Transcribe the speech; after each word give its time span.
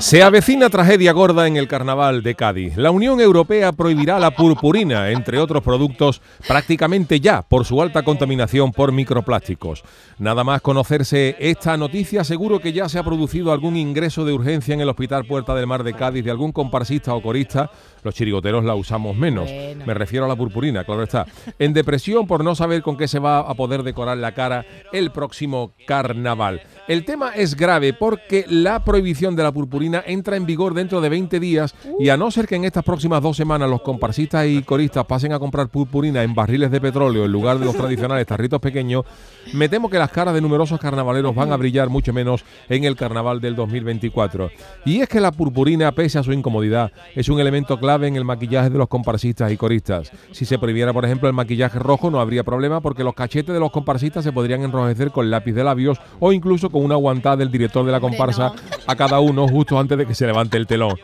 Se 0.00 0.22
avecina 0.22 0.70
tragedia 0.70 1.12
gorda 1.12 1.48
en 1.48 1.56
el 1.56 1.66
carnaval 1.66 2.22
de 2.22 2.36
Cádiz. 2.36 2.76
La 2.76 2.92
Unión 2.92 3.20
Europea 3.20 3.72
prohibirá 3.72 4.20
la 4.20 4.30
purpurina, 4.30 5.10
entre 5.10 5.40
otros 5.40 5.62
productos, 5.64 6.22
prácticamente 6.46 7.18
ya 7.18 7.42
por 7.42 7.64
su 7.64 7.82
alta 7.82 8.04
contaminación 8.04 8.70
por 8.70 8.92
microplásticos. 8.92 9.82
Nada 10.18 10.44
más 10.44 10.62
conocerse 10.62 11.34
esta 11.40 11.76
noticia, 11.76 12.22
seguro 12.22 12.60
que 12.60 12.72
ya 12.72 12.88
se 12.88 13.00
ha 13.00 13.02
producido 13.02 13.50
algún 13.50 13.76
ingreso 13.76 14.24
de 14.24 14.32
urgencia 14.32 14.72
en 14.72 14.80
el 14.80 14.88
Hospital 14.88 15.24
Puerta 15.24 15.54
del 15.56 15.66
Mar 15.66 15.82
de 15.82 15.94
Cádiz 15.94 16.24
de 16.24 16.30
algún 16.30 16.52
comparsista 16.52 17.12
o 17.14 17.20
corista. 17.20 17.70
Los 18.04 18.14
chirigoteros 18.14 18.64
la 18.64 18.76
usamos 18.76 19.16
menos. 19.16 19.50
Me 19.84 19.94
refiero 19.94 20.24
a 20.24 20.28
la 20.28 20.36
purpurina, 20.36 20.84
claro 20.84 21.02
está. 21.02 21.26
En 21.58 21.72
depresión 21.72 22.28
por 22.28 22.44
no 22.44 22.54
saber 22.54 22.82
con 22.82 22.96
qué 22.96 23.08
se 23.08 23.18
va 23.18 23.40
a 23.40 23.54
poder 23.54 23.82
decorar 23.82 24.16
la 24.16 24.32
cara 24.32 24.64
el 24.92 25.10
próximo 25.10 25.72
carnaval. 25.86 26.62
El 26.86 27.04
tema 27.04 27.32
es 27.34 27.56
grave 27.56 27.92
porque 27.92 28.44
la 28.48 28.84
prohibición 28.84 29.34
de 29.34 29.42
la 29.42 29.52
purpurina 29.52 29.87
entra 30.06 30.36
en 30.36 30.46
vigor 30.46 30.74
dentro 30.74 31.00
de 31.00 31.08
20 31.08 31.40
días 31.40 31.74
y 31.98 32.08
a 32.08 32.16
no 32.16 32.30
ser 32.30 32.46
que 32.46 32.56
en 32.56 32.64
estas 32.64 32.84
próximas 32.84 33.22
dos 33.22 33.36
semanas 33.36 33.68
los 33.68 33.82
comparsistas 33.82 34.46
y 34.46 34.62
coristas 34.62 35.04
pasen 35.06 35.32
a 35.32 35.38
comprar 35.38 35.68
purpurina 35.68 36.22
en 36.22 36.34
barriles 36.34 36.70
de 36.70 36.80
petróleo 36.80 37.24
en 37.24 37.32
lugar 37.32 37.58
de 37.58 37.64
los 37.64 37.76
tradicionales 37.76 38.26
tarritos 38.26 38.60
pequeños, 38.60 39.04
me 39.52 39.68
temo 39.68 39.88
que 39.88 39.98
las 39.98 40.10
caras 40.10 40.34
de 40.34 40.40
numerosos 40.40 40.78
carnavaleros 40.80 41.34
van 41.34 41.52
a 41.52 41.56
brillar 41.56 41.88
mucho 41.88 42.12
menos 42.12 42.44
en 42.68 42.84
el 42.84 42.96
carnaval 42.96 43.40
del 43.40 43.56
2024. 43.56 44.50
Y 44.84 45.00
es 45.00 45.08
que 45.08 45.20
la 45.20 45.32
purpurina, 45.32 45.92
pese 45.92 46.18
a 46.18 46.22
su 46.22 46.32
incomodidad, 46.32 46.92
es 47.14 47.28
un 47.28 47.40
elemento 47.40 47.78
clave 47.78 48.08
en 48.08 48.16
el 48.16 48.24
maquillaje 48.24 48.70
de 48.70 48.78
los 48.78 48.88
comparsistas 48.88 49.50
y 49.52 49.56
coristas. 49.56 50.10
Si 50.32 50.44
se 50.44 50.58
prohibiera, 50.58 50.92
por 50.92 51.04
ejemplo, 51.04 51.28
el 51.28 51.34
maquillaje 51.34 51.78
rojo, 51.78 52.10
no 52.10 52.20
habría 52.20 52.44
problema 52.44 52.80
porque 52.80 53.04
los 53.04 53.14
cachetes 53.14 53.54
de 53.54 53.60
los 53.60 53.70
comparsistas 53.70 54.24
se 54.24 54.32
podrían 54.32 54.62
enrojecer 54.62 55.10
con 55.10 55.30
lápiz 55.30 55.52
de 55.52 55.64
labios 55.64 55.98
o 56.20 56.32
incluso 56.32 56.70
con 56.70 56.84
una 56.84 56.94
aguantada 56.94 57.36
del 57.36 57.50
director 57.50 57.84
de 57.84 57.92
la 57.92 58.00
comparsa 58.00 58.52
a 58.86 58.96
cada 58.96 59.20
uno 59.20 59.48
justo 59.48 59.77
antes 59.80 59.98
de 59.98 60.06
que 60.06 60.14
se 60.14 60.26
levante 60.26 60.56
el 60.56 60.66
telón. 60.66 60.96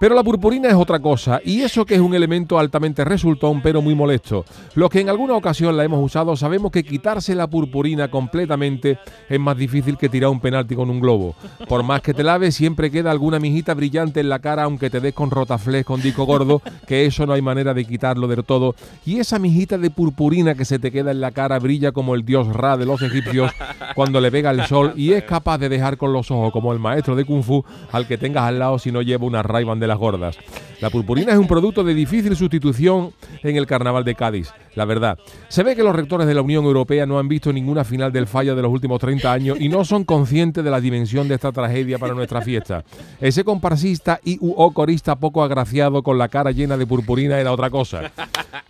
Pero 0.00 0.14
la 0.14 0.24
purpurina 0.24 0.66
es 0.66 0.74
otra 0.76 0.98
cosa, 0.98 1.42
y 1.44 1.60
eso 1.60 1.84
que 1.84 1.94
es 1.94 2.00
un 2.00 2.14
elemento 2.14 2.58
altamente 2.58 3.04
resultón, 3.04 3.60
pero 3.60 3.82
muy 3.82 3.94
molesto. 3.94 4.46
Los 4.74 4.88
que 4.88 5.00
en 5.00 5.10
alguna 5.10 5.34
ocasión 5.34 5.76
la 5.76 5.84
hemos 5.84 6.02
usado 6.02 6.34
sabemos 6.36 6.72
que 6.72 6.84
quitarse 6.84 7.34
la 7.34 7.46
purpurina 7.46 8.10
completamente 8.10 8.98
es 9.28 9.38
más 9.38 9.58
difícil 9.58 9.98
que 9.98 10.08
tirar 10.08 10.30
un 10.30 10.40
penalti 10.40 10.74
con 10.74 10.88
un 10.88 11.00
globo. 11.00 11.34
Por 11.68 11.82
más 11.82 12.00
que 12.00 12.14
te 12.14 12.22
laves, 12.22 12.54
siempre 12.54 12.90
queda 12.90 13.10
alguna 13.10 13.38
mijita 13.38 13.74
brillante 13.74 14.20
en 14.20 14.30
la 14.30 14.38
cara, 14.38 14.62
aunque 14.62 14.88
te 14.88 15.00
des 15.00 15.12
con 15.12 15.30
rotaflex, 15.30 15.84
con 15.84 16.00
disco 16.00 16.24
gordo, 16.24 16.62
que 16.86 17.04
eso 17.04 17.26
no 17.26 17.34
hay 17.34 17.42
manera 17.42 17.74
de 17.74 17.84
quitarlo 17.84 18.26
del 18.26 18.42
todo. 18.42 18.74
Y 19.04 19.18
esa 19.18 19.38
mijita 19.38 19.76
de 19.76 19.90
purpurina 19.90 20.54
que 20.54 20.64
se 20.64 20.78
te 20.78 20.90
queda 20.90 21.10
en 21.10 21.20
la 21.20 21.32
cara 21.32 21.58
brilla 21.58 21.92
como 21.92 22.14
el 22.14 22.24
dios 22.24 22.48
Ra 22.54 22.78
de 22.78 22.86
los 22.86 23.02
egipcios 23.02 23.52
cuando 23.94 24.18
le 24.22 24.30
pega 24.30 24.50
el 24.50 24.64
sol 24.64 24.94
y 24.96 25.12
es 25.12 25.24
capaz 25.24 25.58
de 25.58 25.68
dejar 25.68 25.98
con 25.98 26.14
los 26.14 26.30
ojos 26.30 26.52
como 26.52 26.72
el 26.72 26.78
maestro 26.78 27.16
de 27.16 27.26
Kung 27.26 27.42
Fu 27.42 27.62
al 27.92 28.06
que 28.06 28.16
tengas 28.16 28.44
al 28.44 28.58
lado 28.58 28.78
si 28.78 28.90
no 28.90 29.02
lleva 29.02 29.26
una 29.26 29.42
ray 29.42 29.66
de 29.78 29.89
las 29.90 29.98
gordas. 29.98 30.38
La 30.80 30.88
purpurina 30.88 31.32
es 31.32 31.38
un 31.38 31.46
producto 31.46 31.84
de 31.84 31.92
difícil 31.92 32.34
sustitución 32.34 33.12
en 33.42 33.56
el 33.56 33.66
carnaval 33.66 34.02
de 34.02 34.14
Cádiz, 34.14 34.50
la 34.74 34.86
verdad. 34.86 35.18
Se 35.48 35.62
ve 35.62 35.76
que 35.76 35.82
los 35.82 35.94
rectores 35.94 36.26
de 36.26 36.32
la 36.32 36.40
Unión 36.40 36.64
Europea 36.64 37.04
no 37.04 37.18
han 37.18 37.28
visto 37.28 37.52
ninguna 37.52 37.84
final 37.84 38.12
del 38.12 38.26
fallo 38.26 38.56
de 38.56 38.62
los 38.62 38.72
últimos 38.72 38.98
30 38.98 39.30
años 39.30 39.60
y 39.60 39.68
no 39.68 39.84
son 39.84 40.04
conscientes 40.04 40.64
de 40.64 40.70
la 40.70 40.80
dimensión 40.80 41.28
de 41.28 41.34
esta 41.34 41.52
tragedia 41.52 41.98
para 41.98 42.14
nuestra 42.14 42.40
fiesta. 42.40 42.82
Ese 43.20 43.44
comparsista 43.44 44.20
y 44.24 44.38
o 44.40 44.72
corista 44.72 45.16
poco 45.16 45.42
agraciado 45.42 46.02
con 46.02 46.16
la 46.16 46.28
cara 46.28 46.50
llena 46.50 46.78
de 46.78 46.86
purpurina 46.86 47.38
era 47.38 47.52
otra 47.52 47.68
cosa. 47.68 48.10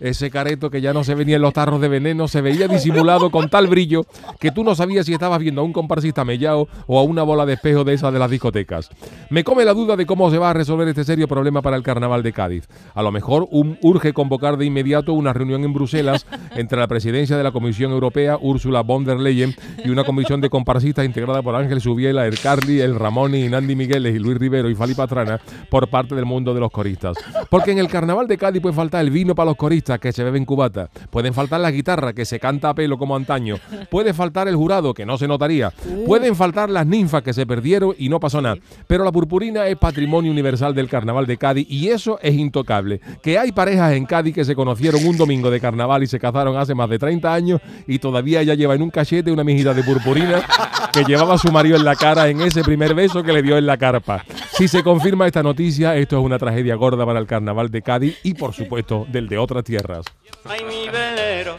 Ese 0.01 0.31
careto 0.31 0.71
que 0.71 0.81
ya 0.81 0.93
no 0.93 1.05
se 1.05 1.15
venía 1.15 1.37
en 1.37 1.43
los 1.43 1.53
tarros 1.53 1.81
de 1.81 1.89
veneno 1.89 2.27
se 2.27 2.41
veía 2.41 2.67
disimulado 2.67 3.31
con 3.31 3.51
tal 3.51 3.67
brillo 3.67 4.07
que 4.39 4.51
tú 4.51 4.65
no 4.65 4.75
sabías 4.75 5.07
si 5.07 5.13
estabas 5.13 5.39
viendo 5.39 5.61
a 5.61 5.65
un 5.65 5.73
comparsista 5.73 6.25
mellao 6.25 6.69
o 6.87 6.99
a 6.99 7.03
una 7.03 7.23
bola 7.23 7.45
de 7.45 7.53
espejo 7.53 7.85
de 7.85 7.95
esas 7.95 8.13
de 8.13 8.19
las 8.19 8.31
discotecas. 8.31 8.89
Me 9.29 9.45
come 9.45 9.65
la 9.65 9.75
duda 9.75 9.97
de 9.97 10.07
cómo 10.07 10.31
se 10.31 10.39
va 10.39 10.51
a 10.51 10.55
resolver 10.55 10.89
este 10.89 11.05
serio 11.11 11.27
problema 11.27 11.61
para 11.61 11.77
el 11.77 11.83
carnaval 11.83 12.23
de 12.23 12.33
Cádiz. 12.33 12.69
A 12.95 13.03
lo 13.03 13.11
mejor 13.11 13.49
un, 13.51 13.77
urge 13.83 14.13
convocar 14.13 14.57
de 14.57 14.65
inmediato 14.65 15.13
una 15.13 15.33
reunión 15.33 15.65
en 15.65 15.73
Bruselas 15.73 16.25
entre 16.55 16.79
la 16.79 16.87
presidencia 16.87 17.37
de 17.37 17.43
la 17.43 17.51
Comisión 17.51 17.91
Europea, 17.91 18.39
Úrsula 18.41 18.83
von 18.83 19.05
der 19.05 19.19
Leyen, 19.19 19.57
y 19.85 19.91
una 19.91 20.05
comisión 20.05 20.41
de 20.41 20.49
comparsistas 20.49 21.05
integrada 21.05 21.43
por 21.43 21.57
Ángel 21.57 21.81
Subiela, 21.81 22.29
El 22.29 22.39
Carly, 22.39 22.81
El 22.81 22.95
Ramoni, 22.95 23.49
Nandi 23.49 23.75
Migueles 23.75 24.15
y 24.15 24.21
Luis 24.21 24.39
Rivero 24.39 24.71
y 24.71 24.77
Fali 24.77 24.95
Patrana 24.95 25.41
por 25.69 25.89
parte 25.89 26.15
del 26.15 26.27
mundo 26.27 26.55
de 26.55 26.61
los 26.61 26.71
coristas. 26.71 27.17
Porque 27.49 27.73
en 27.73 27.79
el 27.79 27.89
carnaval 27.89 28.29
de 28.29 28.39
Cádiz 28.39 28.63
puede 28.63 28.77
faltar 28.77 29.01
el 29.01 29.11
vino 29.11 29.35
para 29.35 29.51
los 29.51 29.57
coristas 29.57 29.99
que 29.99 30.13
se 30.13 30.23
beben 30.23 30.45
cubata, 30.45 30.91
pueden 31.11 31.35
faltar 31.35 31.59
la 31.59 31.73
guitarra 31.73 32.13
que 32.13 32.25
se 32.25 32.39
canta 32.39 32.69
a 32.69 32.75
pelo 32.75 32.99
como 32.99 33.17
antaño, 33.17 33.57
puede 33.91 34.15
faltar 34.15 34.47
el 34.47 34.55
jurado 34.55 34.95
que 34.95 35.05
no 35.05 35.19
se 35.19 35.27
notaría, 35.27 35.73
pueden 36.07 36.37
faltar 36.37 36.71
las 36.71 36.87
ninfas 36.87 37.25
que 37.25 37.33
se 37.33 37.47
perdieron 37.47 37.97
y 37.99 38.09
no 38.09 38.21
pasó 38.21 38.41
nada. 38.41 38.59
Pero 38.87 39.03
la 39.03 39.11
purpurina 39.11 39.67
es 39.67 39.77
patrimonio 39.77 40.31
universal 40.31 40.73
del 40.73 40.89
carnaval 40.89 41.00
de 41.01 41.37
Cádiz 41.37 41.67
y 41.69 41.89
eso 41.89 42.19
es 42.23 42.35
intocable. 42.35 43.01
Que 43.23 43.39
hay 43.39 43.53
parejas 43.53 43.93
en 43.93 44.07
Cádiz 44.07 44.35
que 44.35 44.45
se 44.45 44.55
conocieron 44.55 45.05
un 45.05 45.17
domingo 45.17 45.51
de 45.51 45.61
carnaval 45.61 46.03
y 46.03 46.07
se 46.07 46.19
casaron 46.21 46.57
hace 46.57 46.75
más 46.75 46.89
de 46.89 46.99
30 46.99 47.33
años 47.33 47.61
y 47.87 47.99
todavía 47.99 48.41
ella 48.41 48.55
lleva 48.55 48.75
en 48.75 48.83
un 48.83 48.91
cachete 48.91 49.33
una 49.33 49.45
mijita 49.45 49.75
de 49.75 49.83
purpurina 49.83 50.43
que 50.93 51.05
llevaba 51.05 51.39
su 51.39 51.51
marido 51.51 51.77
en 51.77 51.85
la 51.85 51.97
cara 51.97 52.29
en 52.29 52.41
ese 52.41 52.63
primer 52.63 52.95
beso 52.95 53.23
que 53.23 53.33
le 53.33 53.43
dio 53.43 53.57
en 53.59 53.67
la 53.67 53.77
carpa. 53.77 54.25
Si 54.53 54.69
se 54.69 54.83
confirma 54.83 55.27
esta 55.27 55.43
noticia, 55.43 55.97
esto 55.97 56.19
es 56.19 56.25
una 56.25 56.39
tragedia 56.39 56.75
gorda 56.75 57.05
para 57.05 57.19
el 57.19 57.27
carnaval 57.27 57.71
de 57.71 57.83
Cádiz 57.83 58.19
y 58.23 58.35
por 58.35 58.53
supuesto 58.55 59.07
del 59.11 59.29
de 59.29 59.39
otras 59.39 59.65
tierras. 59.65 60.05
Ay, 60.45 60.61
mi 60.65 60.89
velero, 60.89 61.57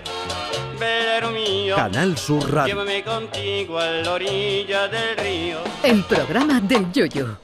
velero 0.79 1.31
mío, 1.31 1.75
Canal 1.75 2.17
Sur 2.17 2.51
Radio. 2.51 2.73
llévame 2.73 3.03
contigo 3.03 3.77
a 3.79 3.87
la 3.87 4.13
orilla 4.13 4.87
del 4.87 5.17
río. 5.17 5.57
El 5.83 6.03
programa 6.03 6.59
del 6.61 6.91
Yoyo. 6.91 7.41